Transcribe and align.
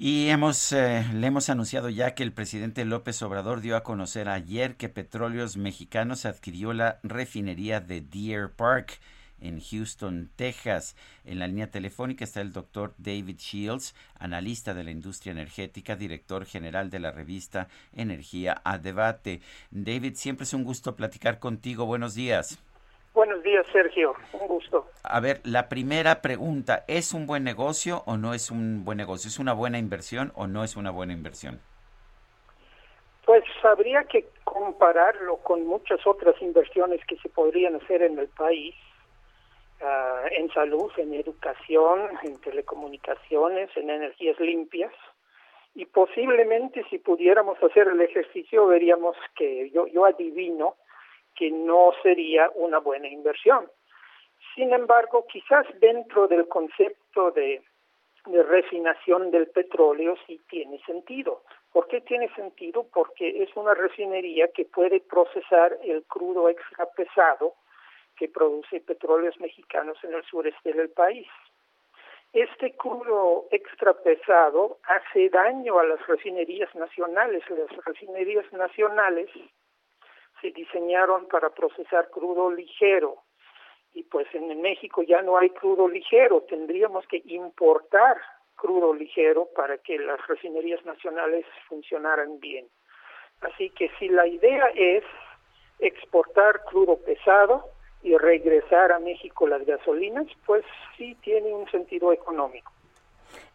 Y 0.00 0.28
hemos, 0.28 0.70
eh, 0.70 1.04
le 1.12 1.26
hemos 1.26 1.48
anunciado 1.48 1.88
ya 1.88 2.14
que 2.14 2.22
el 2.22 2.32
presidente 2.32 2.84
López 2.84 3.20
Obrador 3.20 3.60
dio 3.60 3.76
a 3.76 3.82
conocer 3.82 4.28
ayer 4.28 4.76
que 4.76 4.88
Petróleos 4.88 5.56
Mexicanos 5.56 6.24
adquirió 6.24 6.72
la 6.72 7.00
refinería 7.02 7.80
de 7.80 8.00
Deer 8.00 8.52
Park 8.52 9.00
en 9.40 9.60
Houston, 9.60 10.30
Texas. 10.36 10.94
En 11.24 11.40
la 11.40 11.48
línea 11.48 11.72
telefónica 11.72 12.22
está 12.22 12.40
el 12.40 12.52
doctor 12.52 12.94
David 12.98 13.38
Shields, 13.38 13.96
analista 14.20 14.72
de 14.72 14.84
la 14.84 14.92
industria 14.92 15.32
energética, 15.32 15.96
director 15.96 16.46
general 16.46 16.90
de 16.90 17.00
la 17.00 17.10
revista 17.10 17.66
Energía 17.92 18.62
a 18.62 18.78
Debate. 18.78 19.40
David, 19.72 20.14
siempre 20.14 20.44
es 20.44 20.54
un 20.54 20.62
gusto 20.62 20.94
platicar 20.94 21.40
contigo. 21.40 21.86
Buenos 21.86 22.14
días. 22.14 22.60
Buenos 23.14 23.42
días, 23.42 23.66
Sergio. 23.72 24.14
Un 24.32 24.46
gusto. 24.46 24.86
A 25.02 25.20
ver, 25.20 25.40
la 25.44 25.68
primera 25.68 26.22
pregunta, 26.22 26.84
¿es 26.86 27.12
un 27.12 27.26
buen 27.26 27.44
negocio 27.44 28.02
o 28.06 28.16
no 28.16 28.34
es 28.34 28.50
un 28.50 28.84
buen 28.84 28.98
negocio? 28.98 29.28
¿Es 29.28 29.38
una 29.38 29.52
buena 29.52 29.78
inversión 29.78 30.32
o 30.34 30.46
no 30.46 30.64
es 30.64 30.76
una 30.76 30.90
buena 30.90 31.12
inversión? 31.12 31.60
Pues 33.24 33.44
habría 33.62 34.04
que 34.04 34.26
compararlo 34.44 35.36
con 35.38 35.66
muchas 35.66 36.06
otras 36.06 36.40
inversiones 36.40 37.04
que 37.06 37.16
se 37.16 37.28
podrían 37.28 37.74
hacer 37.76 38.02
en 38.02 38.18
el 38.18 38.28
país 38.28 38.74
Ah, 39.80 40.24
en 40.32 40.50
salud, 40.52 40.90
en 40.96 41.14
educación, 41.14 42.10
en 42.24 42.40
telecomunicaciones, 42.40 43.70
en 43.76 43.90
energías 43.90 44.38
limpias. 44.40 44.92
Y 45.74 45.84
posiblemente 45.84 46.84
si 46.90 46.98
pudiéramos 46.98 47.62
hacer 47.62 47.86
el 47.86 48.00
ejercicio 48.00 48.66
veríamos 48.66 49.16
que 49.36 49.70
yo, 49.70 49.86
yo 49.86 50.04
adivino 50.04 50.74
que 51.34 51.50
no 51.50 51.92
sería 52.02 52.50
una 52.54 52.78
buena 52.78 53.08
inversión. 53.08 53.68
Sin 54.54 54.72
embargo, 54.72 55.24
quizás 55.30 55.66
dentro 55.80 56.26
del 56.26 56.48
concepto 56.48 57.30
de, 57.30 57.62
refinación 58.26 59.30
del 59.30 59.46
petróleo 59.48 60.16
sí 60.26 60.40
tiene 60.50 60.78
sentido. 60.84 61.42
¿Por 61.72 61.86
qué 61.88 62.00
tiene 62.02 62.28
sentido? 62.34 62.86
Porque 62.92 63.42
es 63.42 63.48
una 63.56 63.72
refinería 63.72 64.48
que 64.48 64.64
puede 64.64 65.00
procesar 65.00 65.78
el 65.82 66.02
crudo 66.04 66.48
extra 66.48 66.86
pesado 66.90 67.54
que 68.16 68.28
produce 68.28 68.80
petróleos 68.80 69.38
mexicanos 69.40 69.96
en 70.02 70.12
el 70.12 70.24
sureste 70.24 70.72
del 70.72 70.90
país. 70.90 71.28
Este 72.32 72.74
crudo 72.76 73.46
extra 73.50 73.94
pesado 73.94 74.78
hace 74.82 75.30
daño 75.30 75.78
a 75.78 75.84
las 75.84 76.06
refinerías 76.06 76.74
nacionales. 76.74 77.42
Las 77.48 77.84
refinerías 77.86 78.52
nacionales 78.52 79.30
se 80.40 80.50
diseñaron 80.50 81.26
para 81.28 81.50
procesar 81.50 82.10
crudo 82.10 82.50
ligero 82.50 83.22
y 83.94 84.02
pues 84.04 84.26
en 84.34 84.60
México 84.60 85.02
ya 85.02 85.22
no 85.22 85.38
hay 85.38 85.50
crudo 85.50 85.88
ligero, 85.88 86.42
tendríamos 86.42 87.06
que 87.06 87.22
importar 87.24 88.16
crudo 88.54 88.94
ligero 88.94 89.48
para 89.56 89.78
que 89.78 89.98
las 89.98 90.24
refinerías 90.26 90.84
nacionales 90.84 91.46
funcionaran 91.68 92.38
bien. 92.40 92.66
Así 93.40 93.70
que 93.70 93.90
si 93.98 94.08
la 94.08 94.26
idea 94.26 94.66
es 94.74 95.04
exportar 95.78 96.64
crudo 96.64 96.98
pesado, 96.98 97.64
y 98.02 98.16
regresar 98.16 98.92
a 98.92 98.98
México 98.98 99.46
las 99.46 99.64
gasolinas, 99.66 100.26
pues 100.46 100.64
sí 100.96 101.16
tiene 101.22 101.52
un 101.52 101.68
sentido 101.70 102.12
económico. 102.12 102.72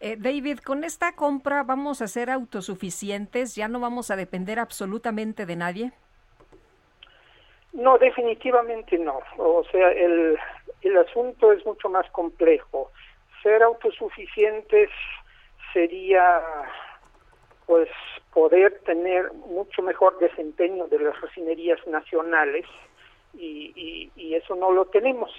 Eh, 0.00 0.16
David, 0.18 0.58
con 0.58 0.84
esta 0.84 1.14
compra 1.14 1.62
vamos 1.62 2.00
a 2.00 2.08
ser 2.08 2.30
autosuficientes, 2.30 3.54
ya 3.54 3.68
no 3.68 3.80
vamos 3.80 4.10
a 4.10 4.16
depender 4.16 4.58
absolutamente 4.58 5.46
de 5.46 5.56
nadie. 5.56 5.92
No, 7.74 7.98
definitivamente 7.98 8.96
no. 8.98 9.20
O 9.36 9.64
sea, 9.64 9.90
el, 9.90 10.38
el 10.82 10.96
asunto 10.96 11.52
es 11.52 11.66
mucho 11.66 11.88
más 11.88 12.08
complejo. 12.12 12.92
Ser 13.42 13.62
autosuficientes 13.62 14.90
sería, 15.72 16.40
pues, 17.66 17.88
poder 18.32 18.80
tener 18.84 19.32
mucho 19.32 19.82
mejor 19.82 20.18
desempeño 20.18 20.86
de 20.86 21.00
las 21.00 21.20
refinerías 21.20 21.84
nacionales 21.88 22.64
y, 23.34 24.10
y, 24.14 24.34
eso 24.34 24.54
no 24.54 24.70
lo 24.70 24.86
tenemos. 24.86 25.30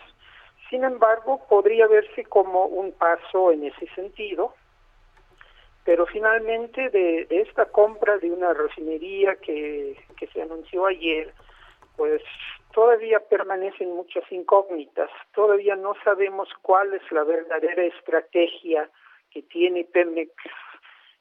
Sin 0.69 0.83
embargo, 0.83 1.41
podría 1.47 1.87
verse 1.87 2.25
como 2.25 2.65
un 2.65 2.91
paso 2.91 3.51
en 3.51 3.65
ese 3.65 3.87
sentido, 3.95 4.53
pero 5.85 6.05
finalmente 6.05 6.89
de, 6.89 7.27
esta 7.29 7.65
compra 7.65 8.17
de 8.17 8.31
una 8.31 8.53
refinería 8.53 9.35
que, 9.35 9.97
que 10.17 10.27
se 10.27 10.41
anunció 10.41 10.85
ayer, 10.85 11.33
pues 11.97 12.21
todavía 12.73 13.19
permanecen 13.19 13.91
muchas 13.95 14.23
incógnitas, 14.31 15.09
todavía 15.33 15.75
no 15.75 15.93
sabemos 16.03 16.49
cuál 16.61 16.93
es 16.93 17.11
la 17.11 17.23
verdadera 17.23 17.83
estrategia 17.83 18.89
que 19.31 19.43
tiene 19.43 19.85
Pemex, 19.85 20.31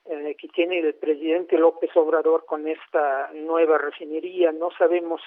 eh, 0.06 0.36
que 0.38 0.48
tiene 0.48 0.80
el 0.80 0.94
presidente 0.94 1.56
López 1.56 1.90
Obrador 1.96 2.44
con 2.46 2.66
esta 2.68 3.30
nueva 3.32 3.78
refinería, 3.78 4.52
no 4.52 4.70
sabemos 4.78 5.20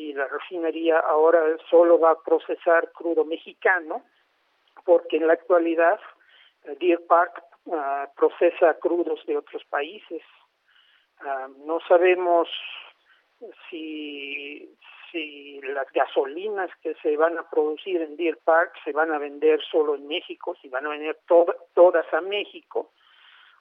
y 0.00 0.14
la 0.14 0.26
refinería 0.28 0.98
ahora 0.98 1.42
solo 1.68 1.98
va 1.98 2.12
a 2.12 2.22
procesar 2.22 2.90
crudo 2.92 3.22
mexicano, 3.26 4.02
porque 4.86 5.18
en 5.18 5.26
la 5.26 5.34
actualidad 5.34 6.00
eh, 6.64 6.74
Deer 6.80 7.04
Park 7.06 7.42
ah, 7.70 8.08
procesa 8.16 8.78
crudos 8.78 9.24
de 9.26 9.36
otros 9.36 9.62
países. 9.66 10.22
Ah, 11.20 11.48
no 11.66 11.80
sabemos 11.86 12.48
si, 13.70 14.76
si 15.10 15.60
las 15.62 15.90
gasolinas 15.92 16.70
que 16.82 16.94
se 17.02 17.16
van 17.16 17.38
a 17.38 17.48
producir 17.48 18.00
en 18.00 18.16
Deer 18.16 18.38
Park 18.44 18.72
se 18.84 18.92
van 18.92 19.12
a 19.12 19.18
vender 19.18 19.60
solo 19.70 19.94
en 19.94 20.06
México, 20.06 20.56
si 20.60 20.68
van 20.68 20.86
a 20.86 20.90
vender 20.90 21.18
todas 21.74 22.12
a 22.12 22.20
México, 22.20 22.90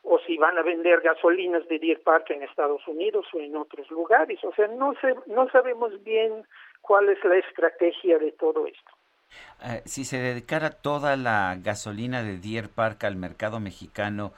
o 0.04 0.18
si 0.20 0.38
van 0.38 0.58
a 0.58 0.62
vender 0.62 1.02
gasolinas 1.02 1.68
de 1.68 1.80
Deer 1.80 2.02
Park 2.02 2.30
en 2.30 2.44
Estados 2.44 2.88
Unidos 2.88 3.26
o 3.34 3.40
en 3.40 3.56
otros 3.56 3.90
lugares. 3.92 4.40
O 4.44 4.54
sea, 4.54 4.68
no, 4.68 4.94
se, 5.02 5.14
no 5.28 5.50
sabemos 5.50 5.92
bien 6.04 6.46
cuál 6.82 7.10
es 7.10 7.24
la 7.24 7.38
estrategia 7.38 8.18
de 8.18 8.32
todo 8.34 8.66
esto. 8.66 8.92
Eh, 9.64 9.82
si 9.86 10.06
se 10.06 10.18
dedicara 10.18 10.70
toda 10.72 11.16
la 11.18 11.56
gasolina 11.62 12.24
de 12.24 12.38
Deer 12.38 12.70
Park 12.70 13.04
al 13.04 13.18
mercado 13.18 13.60
mexicano, 13.60 14.32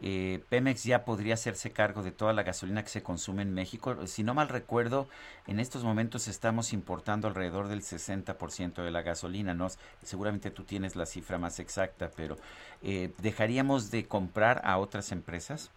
eh, 0.00 0.40
Pemex 0.48 0.84
ya 0.84 1.04
podría 1.04 1.34
hacerse 1.34 1.72
cargo 1.72 2.02
de 2.02 2.12
toda 2.12 2.32
la 2.32 2.44
gasolina 2.44 2.82
que 2.82 2.88
se 2.88 3.02
consume 3.02 3.42
en 3.42 3.52
México. 3.52 4.06
Si 4.06 4.22
no 4.22 4.32
mal 4.32 4.48
recuerdo, 4.48 5.08
en 5.46 5.58
estos 5.58 5.82
momentos 5.82 6.28
estamos 6.28 6.72
importando 6.72 7.26
alrededor 7.26 7.68
del 7.68 7.80
60% 7.80 8.82
de 8.82 8.90
la 8.90 9.02
gasolina. 9.02 9.54
¿no? 9.54 9.68
Seguramente 10.02 10.50
tú 10.50 10.64
tienes 10.64 10.94
la 10.94 11.06
cifra 11.06 11.38
más 11.38 11.58
exacta, 11.58 12.10
pero 12.16 12.36
eh, 12.82 13.10
¿dejaríamos 13.18 13.90
de 13.90 14.06
comprar 14.06 14.60
a 14.64 14.78
otras 14.78 15.10
empresas? 15.10 15.72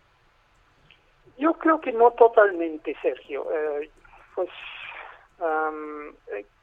Yo 1.37 1.53
creo 1.53 1.81
que 1.81 1.91
no 1.91 2.11
totalmente, 2.11 2.95
Sergio. 3.01 3.47
Eh, 3.51 3.89
pues 4.35 4.49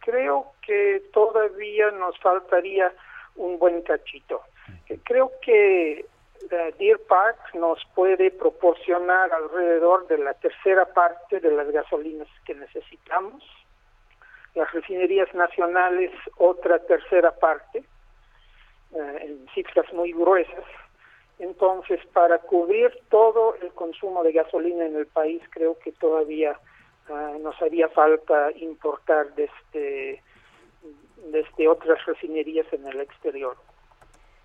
creo 0.00 0.52
que 0.64 1.02
todavía 1.12 1.90
nos 1.90 2.16
faltaría 2.20 2.92
un 3.34 3.58
buen 3.58 3.82
cachito. 3.82 4.42
Creo 5.04 5.32
que 5.42 6.06
Deer 6.48 7.00
Park 7.08 7.54
nos 7.54 7.78
puede 7.94 8.30
proporcionar 8.30 9.32
alrededor 9.32 10.06
de 10.08 10.18
la 10.18 10.34
tercera 10.34 10.86
parte 10.86 11.40
de 11.40 11.50
las 11.50 11.70
gasolinas 11.70 12.28
que 12.44 12.54
necesitamos. 12.54 13.44
Las 14.54 14.72
refinerías 14.72 15.32
nacionales 15.34 16.10
otra 16.36 16.78
tercera 16.80 17.32
parte, 17.32 17.84
eh, 18.94 19.18
en 19.20 19.46
cifras 19.54 19.92
muy 19.92 20.12
gruesas. 20.12 20.64
Entonces, 21.38 22.00
para 22.12 22.38
cubrir 22.38 22.90
todo 23.10 23.54
el 23.62 23.72
consumo 23.72 24.24
de 24.24 24.32
gasolina 24.32 24.86
en 24.86 24.96
el 24.96 25.06
país, 25.06 25.42
creo 25.50 25.78
que 25.78 25.92
todavía 25.92 26.58
eh, 27.08 27.38
nos 27.40 27.60
haría 27.62 27.88
falta 27.88 28.50
importar 28.52 29.34
desde, 29.34 30.22
desde 31.30 31.68
otras 31.68 32.04
refinerías 32.06 32.66
en 32.72 32.86
el 32.88 33.00
exterior. 33.00 33.56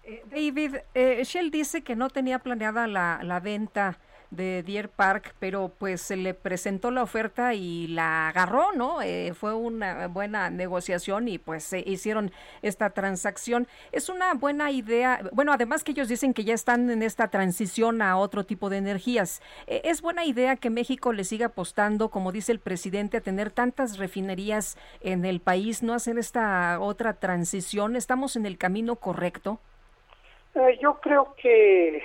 Eh, 0.06 0.22
David, 0.30 0.76
eh, 0.94 1.24
Shell 1.24 1.50
dice 1.50 1.82
que 1.82 1.96
no 1.96 2.10
tenía 2.10 2.40
planeada 2.40 2.88
la, 2.88 3.40
venta 3.42 4.00
de 4.32 4.64
Deer 4.64 4.90
Park, 4.90 5.36
pero 5.40 5.72
pues 5.78 6.02
se 6.02 6.18
le 6.18 6.34
presentó 6.34 6.92
la 6.92 7.04
oferta 7.04 7.54
y 7.54 7.88
la 7.88 8.28
agarró, 8.28 8.74
¿no? 8.74 9.02
Eh, 9.02 9.34
fue 9.34 9.54
una 9.54 10.08
buena 10.08 10.50
negociación 10.50 11.28
y 11.28 11.38
pues 11.38 11.64
se 11.64 11.80
hicieron 11.80 12.32
esta 12.62 12.90
transacción. 12.90 13.68
Es 13.94 14.10
una 14.10 14.34
buena 14.34 14.72
idea, 14.72 15.22
bueno, 15.32 15.54
además 15.54 15.84
que 15.84 15.92
ellos 15.92 16.10
dicen 16.10 16.34
que 16.34 16.44
ya 16.44 16.54
están 16.54 16.90
en 16.90 17.02
esta 17.04 17.30
transición 17.30 18.02
a 18.02 18.18
otro 18.18 18.44
tipo 18.44 18.70
de 18.70 18.78
energías. 18.78 19.42
Eh, 19.68 19.82
es 19.86 20.02
buena 20.02 20.26
idea 20.26 20.58
que 20.58 20.70
México 20.70 21.14
le 21.14 21.24
siga 21.24 21.46
apostando, 21.48 22.10
como 22.10 22.32
dice 22.32 22.52
el 22.52 22.60
presidente, 22.60 23.18
a 23.18 23.22
tener 23.22 23.52
tantas 23.52 23.98
refinerías 23.98 24.78
en 25.02 25.24
el 25.24 25.40
país, 25.40 25.82
no 25.84 25.94
hacer 25.94 26.18
esta 26.18 26.80
otra 26.82 27.14
transición. 27.14 27.96
¿Estamos 27.96 28.36
en 28.36 28.46
el 28.46 28.58
camino 28.58 28.96
correcto? 28.98 29.60
Eh, 30.56 30.78
yo 30.80 31.00
creo 31.02 31.34
que 31.36 32.04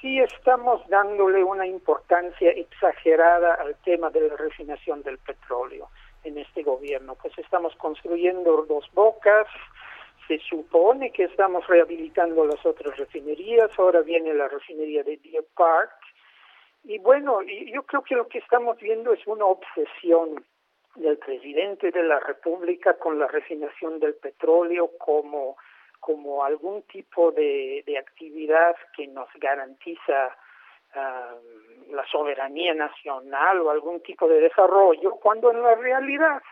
sí 0.00 0.18
estamos 0.20 0.86
dándole 0.88 1.42
una 1.42 1.66
importancia 1.66 2.50
exagerada 2.50 3.54
al 3.54 3.74
tema 3.76 4.10
de 4.10 4.28
la 4.28 4.36
refinación 4.36 5.02
del 5.02 5.18
petróleo 5.18 5.88
en 6.24 6.36
este 6.36 6.62
gobierno. 6.62 7.14
Pues 7.14 7.36
estamos 7.38 7.74
construyendo 7.76 8.66
dos 8.68 8.84
bocas, 8.92 9.46
se 10.26 10.38
supone 10.40 11.10
que 11.12 11.24
estamos 11.24 11.66
rehabilitando 11.66 12.44
las 12.44 12.64
otras 12.66 12.94
refinerías, 12.98 13.70
ahora 13.78 14.02
viene 14.02 14.34
la 14.34 14.48
refinería 14.48 15.02
de 15.02 15.16
Deer 15.16 15.46
Park. 15.56 15.92
Y 16.84 16.98
bueno, 16.98 17.40
yo 17.42 17.82
creo 17.84 18.02
que 18.02 18.14
lo 18.14 18.28
que 18.28 18.38
estamos 18.38 18.78
viendo 18.78 19.14
es 19.14 19.26
una 19.26 19.46
obsesión 19.46 20.44
del 20.94 21.16
presidente 21.16 21.90
de 21.90 22.02
la 22.02 22.20
República 22.20 22.98
con 22.98 23.18
la 23.18 23.28
refinación 23.28 23.98
del 23.98 24.14
petróleo 24.14 24.90
como 24.98 25.56
como 26.08 26.42
algún 26.42 26.84
tipo 26.84 27.32
de, 27.32 27.84
actividad 27.98 28.74
que 28.96 29.06
nos 29.08 29.28
garantiza 29.34 30.34
um, 30.96 31.92
la 31.94 32.06
soberanía 32.06 32.72
nacional 32.72 33.60
o 33.60 33.68
algún 33.68 34.00
tipo 34.00 34.26
de 34.26 34.40
desarrollo, 34.40 35.16
cuando 35.16 35.50
en 35.50 35.62
la 35.62 35.74
realidad 35.74 36.42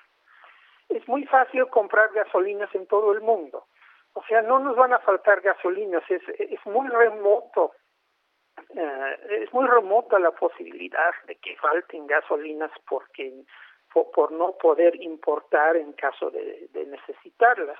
es 0.90 1.08
muy 1.08 1.24
fácil 1.24 1.68
comprar 1.68 2.12
gasolinas 2.12 2.68
en 2.74 2.86
todo 2.86 3.12
el 3.12 3.22
mundo. 3.22 3.64
O 4.12 4.22
sea, 4.24 4.42
no 4.42 4.58
nos 4.58 4.76
van 4.76 4.92
a 4.92 4.98
faltar 4.98 5.40
gasolinas, 5.40 6.02
es, 6.10 6.20
es 6.38 6.60
muy 6.66 6.86
remoto, 6.88 7.72
uh, 8.74 9.30
es 9.30 9.50
muy 9.54 9.66
remota 9.66 10.18
la 10.18 10.32
posibilidad 10.32 11.14
de 11.26 11.36
que 11.36 11.56
falten 11.56 12.06
gasolinas 12.06 12.72
porque 12.86 13.32
por, 14.04 14.32
no 14.32 14.52
poder 14.52 15.00
importar 15.02 15.76
en 15.76 15.92
caso 15.92 16.30
de, 16.30 16.68
necesitarlas. 16.86 17.78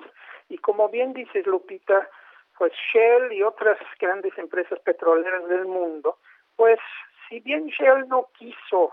Y 0.49 0.57
como 0.57 0.89
bien 0.89 1.13
dices, 1.13 1.45
Lupita, 1.45 2.09
pues 2.57 2.73
Shell 2.91 3.31
y 3.33 3.43
otras 3.43 3.77
grandes 3.99 4.37
empresas 4.37 4.79
petroleras 4.79 5.47
del 5.47 5.65
mundo, 5.65 6.17
pues 6.55 6.79
si 7.27 7.39
bien 7.41 7.67
Shell 7.67 8.07
no 8.07 8.29
quiso, 8.37 8.91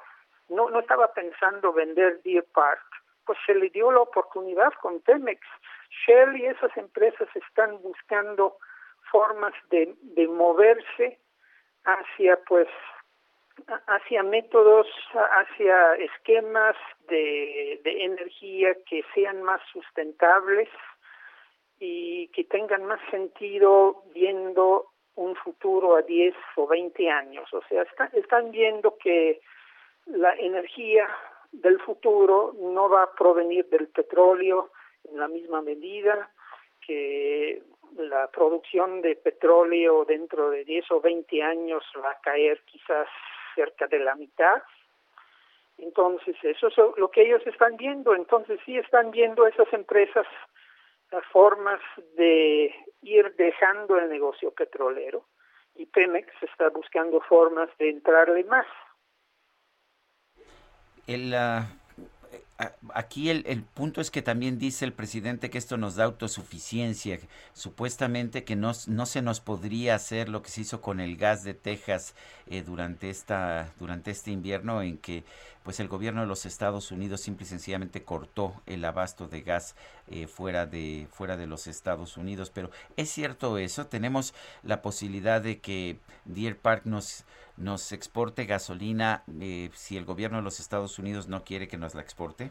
no, 0.48 0.68
no 0.70 0.80
estaba 0.80 1.12
pensando 1.12 1.72
vender 1.72 2.20
Deer 2.22 2.44
Park, 2.52 2.84
pues 3.24 3.38
se 3.46 3.54
le 3.54 3.70
dio 3.70 3.90
la 3.90 4.00
oportunidad 4.00 4.72
con 4.82 5.00
Pemex. 5.00 5.40
Shell 6.06 6.36
y 6.36 6.46
esas 6.46 6.76
empresas 6.76 7.28
están 7.34 7.80
buscando 7.80 8.58
formas 9.10 9.54
de, 9.70 9.94
de 10.02 10.28
moverse 10.28 11.18
hacia 11.84 12.38
pues 12.44 12.68
hacia 13.86 14.22
métodos, 14.22 14.86
hacia 15.12 15.94
esquemas 15.94 16.76
de, 17.08 17.80
energía 17.84 18.74
que 18.86 19.02
sean 19.14 19.42
más 19.42 19.60
sustentables 19.72 20.68
y 21.78 22.28
que 22.28 22.44
tengan 22.44 22.84
más 22.84 23.00
sentido 23.10 24.04
viendo 24.14 24.86
un 25.16 25.36
futuro 25.36 25.96
a 25.96 26.02
10 26.02 26.34
o 26.56 26.66
20 26.66 27.10
años. 27.10 27.52
O 27.52 27.62
sea, 27.68 27.86
están 28.12 28.50
viendo 28.50 28.96
que 28.98 29.40
la 30.06 30.34
energía 30.34 31.08
del 31.52 31.80
futuro 31.80 32.54
no 32.58 32.88
va 32.88 33.04
a 33.04 33.12
provenir 33.12 33.66
del 33.68 33.88
petróleo 33.88 34.70
en 35.04 35.18
la 35.18 35.28
misma 35.28 35.62
medida, 35.62 36.30
que 36.84 37.62
la 37.96 38.28
producción 38.30 39.00
de 39.02 39.14
petróleo 39.16 40.04
dentro 40.04 40.50
de 40.50 40.64
10 40.64 40.90
o 40.90 41.00
20 41.00 41.42
años 41.42 41.84
va 42.02 42.10
a 42.10 42.20
caer 42.20 42.60
quizás 42.64 43.08
cerca 43.54 43.86
de 43.86 43.98
la 44.00 44.14
mitad. 44.14 44.62
Entonces, 45.78 46.36
eso 46.42 46.68
es 46.68 46.76
lo 46.96 47.10
que 47.10 47.22
ellos 47.22 47.42
están 47.46 47.76
viendo. 47.76 48.14
Entonces, 48.14 48.60
sí 48.64 48.76
están 48.78 49.10
viendo 49.10 49.46
esas 49.46 49.72
empresas 49.72 50.26
las 51.10 51.24
formas 51.26 51.80
de 52.16 52.74
ir 53.02 53.34
dejando 53.36 53.98
el 53.98 54.08
negocio 54.08 54.50
petrolero 54.52 55.26
y 55.76 55.86
Pemex 55.86 56.28
está 56.42 56.68
buscando 56.70 57.20
formas 57.20 57.68
de 57.78 57.90
entrarle 57.90 58.44
más. 58.44 58.66
El, 61.06 61.34
uh, 61.34 61.83
aquí 62.94 63.30
el, 63.30 63.62
punto 63.62 64.00
es 64.00 64.10
que 64.10 64.22
también 64.22 64.58
dice 64.58 64.84
el 64.84 64.92
presidente 64.92 65.50
que 65.50 65.58
esto 65.58 65.76
nos 65.76 65.96
da 65.96 66.04
autosuficiencia, 66.04 67.18
supuestamente 67.52 68.44
que 68.44 68.54
no, 68.54 68.72
no 68.86 69.06
se 69.06 69.22
nos 69.22 69.40
podría 69.40 69.96
hacer 69.96 70.28
lo 70.28 70.42
que 70.42 70.50
se 70.50 70.60
hizo 70.60 70.80
con 70.80 71.00
el 71.00 71.16
gas 71.16 71.42
de 71.42 71.54
Texas 71.54 72.14
eh, 72.46 72.62
durante 72.62 73.10
esta 73.10 73.72
durante 73.78 74.10
este 74.12 74.30
invierno 74.30 74.82
en 74.82 74.98
que 74.98 75.24
pues 75.64 75.80
el 75.80 75.88
gobierno 75.88 76.20
de 76.20 76.26
los 76.26 76.46
Estados 76.46 76.92
Unidos 76.92 77.22
simple 77.22 77.44
y 77.46 77.48
sencillamente 77.48 78.04
cortó 78.04 78.62
el 78.66 78.84
abasto 78.84 79.26
de 79.26 79.40
gas 79.40 79.74
eh, 80.08 80.26
fuera 80.26 80.66
de 80.66 81.08
fuera 81.10 81.36
de 81.36 81.46
los 81.46 81.66
Estados 81.66 82.16
Unidos, 82.16 82.50
pero 82.54 82.70
es 82.96 83.10
cierto 83.10 83.58
eso, 83.58 83.86
tenemos 83.86 84.34
la 84.62 84.82
posibilidad 84.82 85.40
de 85.40 85.58
que 85.58 85.98
Deer 86.24 86.56
Park 86.56 86.82
nos 86.84 87.24
nos 87.56 87.92
exporte 87.92 88.44
gasolina 88.46 89.22
eh, 89.40 89.70
si 89.72 89.96
el 89.96 90.04
gobierno 90.04 90.38
de 90.38 90.44
los 90.44 90.60
Estados 90.60 90.98
Unidos 90.98 91.28
no 91.28 91.44
quiere 91.44 91.68
que 91.68 91.76
nos 91.76 91.94
la 91.94 92.02
exporte? 92.02 92.50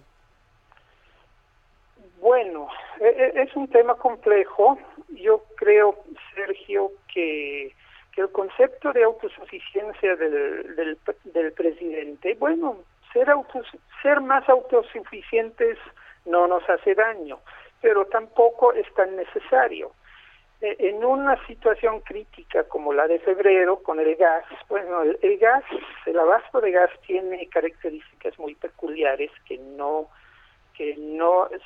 Bueno, 2.22 2.70
e, 3.00 3.08
e, 3.08 3.42
es 3.42 3.56
un 3.56 3.68
tema 3.68 3.96
complejo. 3.96 4.78
Yo 5.10 5.44
creo, 5.58 6.00
Sergio, 6.34 6.92
que, 7.14 7.76
que 8.14 8.22
el 8.22 8.32
concepto 8.32 8.94
de 8.94 9.04
autosuficiencia 9.04 10.16
del, 10.16 10.76
del, 10.76 10.98
del 11.26 11.52
presidente, 11.52 12.36
bueno, 12.40 12.78
ser, 13.12 13.30
autos, 13.30 13.68
ser 14.02 14.22
más 14.22 14.48
autosuficientes 14.48 15.78
no 16.26 16.48
nos 16.48 16.68
hace 16.70 16.96
daño, 16.96 17.40
pero 17.82 18.06
tampoco 18.06 18.74
es 18.74 18.92
tan 18.94 19.16
necesario. 19.16 19.92
Eh, 20.64 20.78
en 20.80 21.04
una 21.04 21.36
situación 21.46 22.00
crítica 22.00 22.64
como 22.64 22.94
la 22.94 23.06
de 23.06 23.20
febrero 23.20 23.84
con 23.84 24.00
el 24.00 24.16
gas, 24.16 24.46
bueno, 24.70 25.02
el, 25.02 25.38
gas, 25.38 25.66
el 26.06 26.18
abasto 26.18 26.62
de 26.62 26.72
gas 26.72 26.90
tiene 27.06 27.50
características 27.50 28.40
muy 28.40 28.56
peculiares 28.56 29.30
que 29.46 29.58
no 29.58 30.08
que 30.74 30.96
no 30.96 31.48
es, 31.48 31.62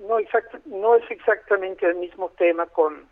no, 0.00 0.16
no 0.64 0.96
es 0.96 1.10
exactamente 1.10 1.84
el 1.84 1.96
mismo 1.96 2.30
tema 2.38 2.64
con 2.64 3.06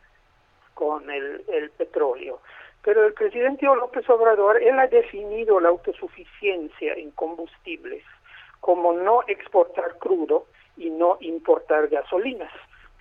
con 0.73 1.11
el, 1.11 1.45
el 1.49 1.69
petróleo. 1.71 2.41
Pero 2.83 3.07
el 3.07 3.13
presidente 3.13 3.67
López 3.67 4.09
Obrador, 4.09 4.63
él 4.63 4.79
ha 4.79 4.87
definido 4.87 5.61
la 5.61 5.69
autosuficiencia 5.69 6.95
en 6.95 7.11
combustibles 7.11 8.03
como 8.61 8.95
no 8.95 9.21
exportar 9.27 9.99
crudo 9.99 10.47
y 10.79 10.89
no 10.89 11.19
importar 11.21 11.89
gasolinas. 11.89 12.53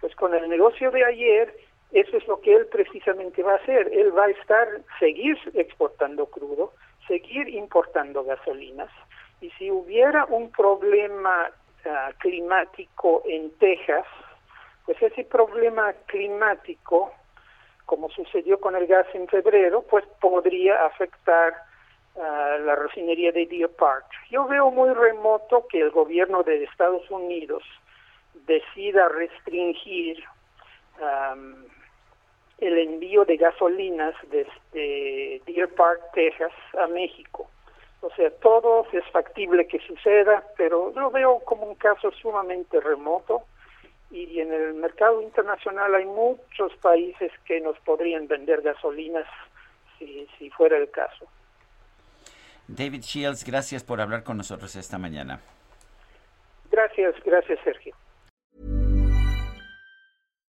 Pues 0.02 0.14
con 0.16 0.34
el 0.34 0.50
negocio 0.50 0.92
de 0.92 1.06
ayer, 1.06 1.56
eso 1.96 2.18
es 2.18 2.28
lo 2.28 2.42
que 2.42 2.54
él 2.54 2.68
precisamente 2.68 3.42
va 3.42 3.54
a 3.54 3.56
hacer. 3.56 3.90
Él 3.94 4.16
va 4.16 4.26
a 4.26 4.30
estar, 4.30 4.68
seguir 5.00 5.38
exportando 5.54 6.26
crudo, 6.26 6.74
seguir 7.08 7.48
importando 7.48 8.26
gasolinas. 8.26 8.92
Y 9.40 9.50
si 9.52 9.72
hubiera 9.72 10.26
un 10.26 10.52
problema 10.52 11.50
ah, 11.86 12.12
climático 12.20 13.24
en 13.26 13.50
Texas, 13.60 14.06
pues 14.86 15.02
ese 15.02 15.24
problema 15.24 15.94
climático, 16.08 17.14
como 17.86 18.10
sucedió 18.10 18.60
con 18.60 18.76
el 18.76 18.88
gas 18.88 19.08
en 19.14 19.30
febrero, 19.30 19.82
pues 19.90 20.04
podría 20.20 20.86
afectar 20.86 21.54
la 22.18 22.76
refinería 22.76 23.34
de 23.34 23.46
Deer 23.46 23.70
Park. 23.70 24.06
Yo 24.30 24.48
veo 24.48 24.72
muy 24.72 24.94
remoto 24.94 25.68
que 25.68 25.82
el 25.82 25.92
gobierno 25.92 26.44
de 26.44 26.64
Estados 26.64 27.10
Unidos 27.12 27.64
decida 28.46 29.10
restringir 29.10 30.24
el 32.60 32.78
envío 32.78 33.26
de 33.26 33.38
gasolinas 33.38 34.16
desde 34.30 35.42
Deer 35.46 35.70
Park, 35.76 36.02
Texas, 36.14 36.52
a 36.80 36.88
México. 36.88 37.50
O 38.02 38.10
sea, 38.12 38.30
todo 38.30 38.86
es 38.92 39.04
factible 39.12 39.68
que 39.68 39.80
suceda, 39.80 40.44
pero 40.58 40.92
lo 40.96 41.10
veo 41.10 41.40
como 41.40 41.64
un 41.64 41.76
caso 41.76 42.12
sumamente 42.12 42.80
remoto 42.80 43.44
y 44.12 44.40
en 44.40 44.54
el 44.54 44.76
mercado 44.76 45.22
internacional 45.22 45.94
hay 45.96 46.06
muchos 46.06 46.74
países 46.78 47.32
que 47.46 47.60
nos 47.60 47.78
podrían 47.80 48.28
vender 48.28 48.62
gasolinas 48.62 49.26
si, 49.98 50.28
si 50.38 50.50
fuera 50.52 50.78
el 50.78 50.90
caso. 50.92 51.26
David 52.68 53.02
Shields, 53.02 53.44
gracias 53.44 53.84
por 53.84 54.02
hablar 54.02 54.24
con 54.24 54.38
nosotros 54.38 54.76
esta 54.76 54.98
mañana. 54.98 55.40
Gracias, 56.72 57.16
gracias 57.24 57.60
Sergio. 57.64 57.96